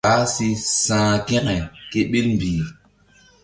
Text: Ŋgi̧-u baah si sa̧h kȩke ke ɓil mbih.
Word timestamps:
Ŋgi̧-u 0.03 0.07
baah 0.13 0.27
si 0.33 0.49
sa̧h 0.83 1.15
kȩke 1.27 1.57
ke 1.91 1.99
ɓil 2.11 2.27
mbih. 2.35 2.61